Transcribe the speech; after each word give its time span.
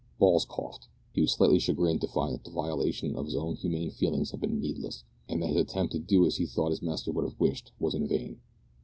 Balls 0.17 0.45
coughed. 0.45 0.87
He 1.13 1.21
was 1.21 1.33
slightly 1.33 1.59
chagrined 1.59 2.01
to 2.01 2.07
find 2.07 2.33
that 2.33 2.43
the 2.43 2.49
violation 2.49 3.15
of 3.15 3.25
his 3.27 3.35
own 3.35 3.55
humane 3.57 3.91
feelings 3.91 4.31
had 4.31 4.41
been 4.41 4.59
needless, 4.59 5.03
and 5.29 5.43
that 5.43 5.49
his 5.49 5.57
attempt 5.57 5.91
to 5.91 5.99
do 5.99 6.25
as 6.25 6.37
he 6.37 6.47
thought 6.47 6.71
his 6.71 6.81
master 6.81 7.11
would 7.11 7.23
have 7.29 7.39
wished 7.39 7.71
was 7.77 7.93
in 7.93 8.07
vain. 8.07 8.39